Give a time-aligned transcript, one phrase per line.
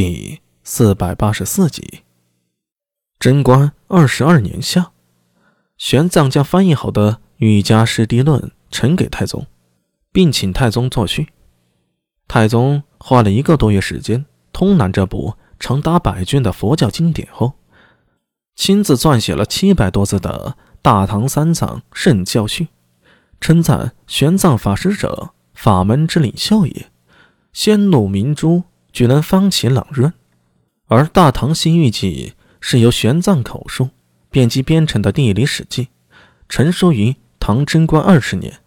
[0.00, 2.04] 第四百八十四集。
[3.18, 4.92] 贞观二十二年夏，
[5.76, 8.40] 玄奘将翻译好的《瑜伽师地论》
[8.70, 9.48] 呈给太宗，
[10.12, 11.30] 并请太宗作序。
[12.28, 17.54] 太宗花了一个多月时间通览这部长达百卷的佛教经典后，
[18.54, 22.64] 亲自撰写了七百多字的《大唐三藏圣教序》，
[23.40, 26.88] 称赞玄奘法师者，法门之领袖也，
[27.52, 28.62] 仙怒明珠。
[28.92, 30.12] 举能方其朗润，
[30.86, 33.90] 而《大唐西域记》是由玄奘口述、
[34.30, 35.88] 编辑编成的地理史记，
[36.48, 38.60] 成书于唐贞观二十年。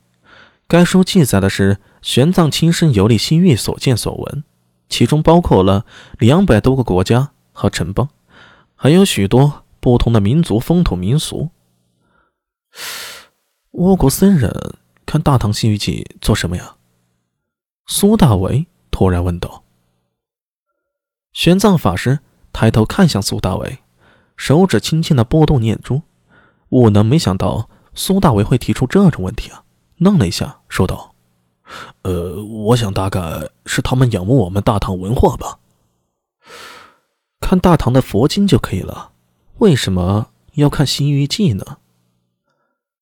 [0.68, 4.44] 该书记载的是玄奘亲身游历西域所见所闻，
[4.88, 5.86] 其中包括了
[6.18, 8.08] 两百多个国家和城邦，
[8.76, 11.50] 还有许多不同的民族风土民俗。
[13.72, 16.76] 倭国僧人看《大唐西域记》做什么呀？
[17.88, 19.64] 苏大为突然问道。
[21.42, 22.20] 玄奘法师
[22.54, 23.80] 抬头看向苏大为，
[24.38, 26.04] 手指轻轻的拨动念珠。
[26.70, 29.64] 悟能没想到苏大为会提出这种问题啊，
[29.98, 31.16] 愣了一下，说道
[32.04, 35.58] ：“呃，我想大概是他们仰慕我们大唐文化吧。
[37.40, 39.14] 看大唐的佛经就可以了，
[39.58, 41.78] 为什么要看《西域记》呢？”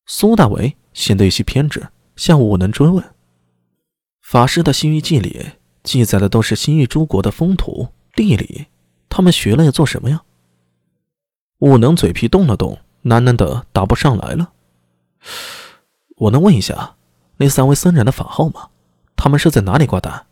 [0.07, 3.03] 苏大为显得有些偏执，向悟能追问
[4.23, 5.45] ：“法师的《西域记》里
[5.83, 7.89] 记载的都是西域诸国的风土。”
[8.19, 8.67] 地理，
[9.07, 10.23] 他们学了要做什么呀？
[11.59, 14.51] 悟能嘴皮动了动，喃喃的答不上来了。
[16.17, 16.97] 我能问一下，
[17.37, 18.71] 那三位僧人的法号吗？
[19.15, 20.25] 他们是在哪里挂单？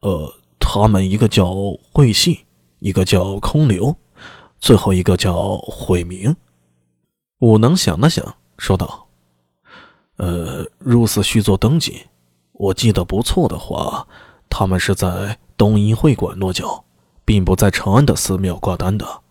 [0.00, 1.54] 呃，他们一个叫
[1.92, 2.36] 慧信，
[2.80, 3.94] 一个叫空流，
[4.58, 6.34] 最后一个叫慧明。
[7.38, 9.06] 悟能想了想，说道
[10.18, 12.06] ：“呃，入寺须做登记，
[12.50, 14.08] 我记得不错的话，
[14.48, 16.84] 他们是在。”东瀛会馆落脚，
[17.24, 19.22] 并不在长安的寺庙挂单的。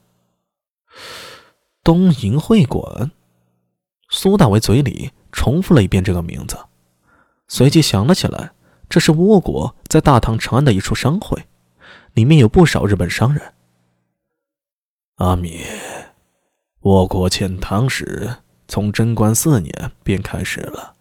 [1.83, 3.11] 东瀛会馆，
[4.09, 6.57] 苏大为嘴里重复了一遍这个名字，
[7.47, 8.51] 随即想了起来，
[8.89, 11.47] 这是倭国在大唐长安的一处商会，
[12.13, 13.53] 里面有不少日本商人。
[15.15, 15.63] 阿弥，
[16.81, 18.37] 倭国遣唐使
[18.67, 20.95] 从贞观四年便开始了，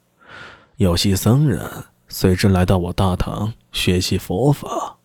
[0.76, 1.68] 有些僧人
[2.08, 4.99] 随之来到我大唐学习佛法。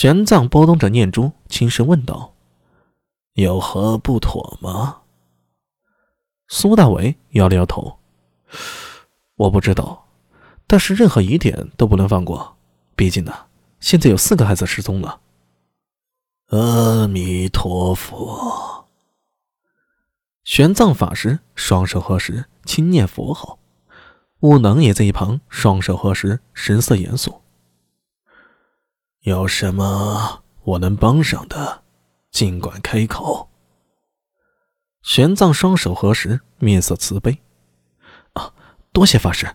[0.00, 2.32] 玄奘拨动着念珠，轻声问道
[3.36, 5.02] ：“有何不妥吗？”
[6.48, 7.98] 苏大为摇了摇头
[9.36, 10.06] ：“我不知道，
[10.66, 12.56] 但是任何疑点都不能放过。
[12.96, 13.34] 毕竟呢，
[13.78, 15.20] 现在有四个孩子失踪了。”
[16.48, 18.86] 阿弥陀佛。
[20.44, 23.58] 玄奘法师双手合十，轻念佛号。
[24.38, 27.42] 悟能也在一旁双手合十，神色严肃。
[29.30, 31.82] 有什么我能帮上的，
[32.32, 33.48] 尽管开口。
[35.02, 37.38] 玄奘双手合十，面色慈悲。
[38.32, 38.52] 啊，
[38.92, 39.54] 多谢法师。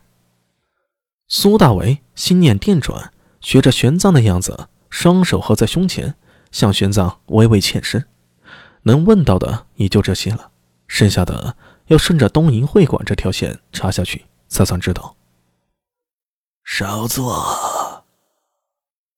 [1.28, 6.16] 苏大为心念电转，学着玄奘的样子，双手合在胸前，
[6.52, 8.08] 向玄奘微微欠身。
[8.84, 10.52] 能问到的也就这些了，
[10.88, 15.18] 剩下的要顺着东瀛会馆这条线查下去，才算知道。
[16.64, 17.75] 少坐。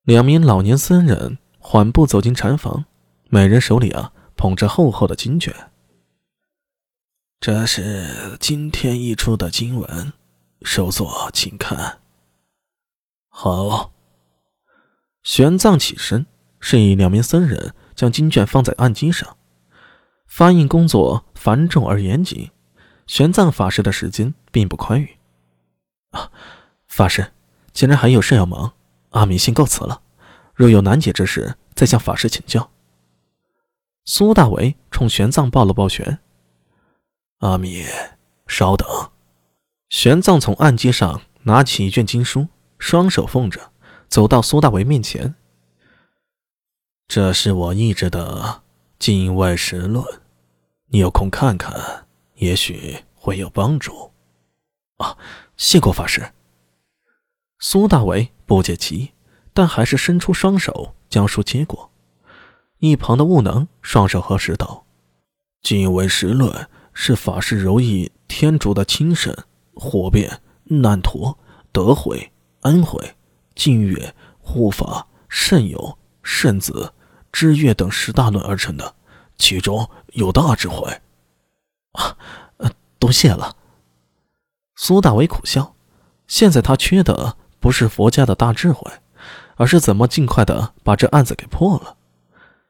[0.08, 2.86] 两名老年僧人缓步走进禅房，
[3.28, 5.54] 每人手里啊捧着厚厚的经卷。
[7.42, 10.14] 这是今天译出的经文，
[10.62, 12.00] 首座请看。
[13.28, 13.92] 好。
[15.24, 16.26] 玄奘起身，
[16.62, 19.36] 示意两名僧人将经卷放在案几上。
[20.26, 22.52] 翻译工作繁重而严谨，
[23.08, 25.18] 玄奘法师的时间并不宽裕。
[26.12, 26.32] 啊，
[26.88, 27.34] 法师，
[27.74, 28.72] 竟然还有事要忙。
[29.10, 30.02] 阿弥先告辞了，
[30.54, 32.70] 若有难解之事，再向法师请教。
[34.06, 36.20] 苏大为冲玄奘抱了抱拳。
[37.40, 37.86] 阿弥，
[38.48, 38.88] 稍等。
[39.90, 42.48] 玄奘从案几上拿起一卷经书，
[42.78, 43.72] 双手奉着，
[44.08, 45.36] 走到苏大为面前。
[47.08, 48.42] 这是我译制的
[49.00, 50.04] 《境外实论》，
[50.88, 52.06] 你有空看看，
[52.36, 54.12] 也许会有帮助。
[54.98, 55.18] 啊，
[55.56, 56.34] 谢过法师。
[57.60, 59.12] 苏大为不解其意，
[59.54, 61.90] 但还是伸出双手将书接过。
[62.80, 64.86] 一旁的悟能双手合十道
[65.64, 69.36] ：“经文实论是法师柔意天竺的亲神、
[69.74, 71.40] 火变、难陀、
[71.72, 72.32] 德慧、
[72.62, 73.16] 安慧、
[73.56, 76.94] 净月、护法、圣友、圣子、
[77.32, 78.94] 知月等十大论而成的，
[79.40, 81.02] 其中有大智慧。”
[81.94, 82.16] 啊，
[83.00, 83.56] 多谢了。
[84.76, 85.74] 苏大为苦笑，
[86.28, 87.36] 现在他缺的。
[87.60, 88.92] 不是佛家的大智慧，
[89.56, 91.96] 而是怎么尽快的把这案子给破了。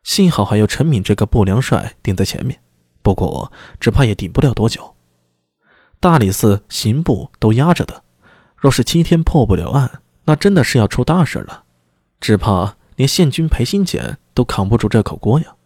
[0.04, 2.62] 幸好还有陈敏这个不良帅顶在前面，
[3.01, 4.95] 不过只怕也顶不了多久。
[6.00, 8.04] 大理寺刑部都压着的，
[8.56, 11.63] 若是七天破不了案，那真的是要出大事了。
[12.22, 15.56] 只怕连县君裴新简都扛不住这口锅呀。